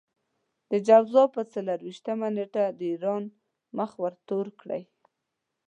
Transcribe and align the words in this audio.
د 0.71 0.73
جوزا 0.87 1.23
پر 1.35 1.45
څلور 1.53 1.79
وېشتمه 1.85 2.29
نېټه 2.35 2.65
د 2.77 2.79
ايران 2.91 3.23
مخ 3.77 3.89
ورتور 4.03 4.45
کړئ. 4.61 4.83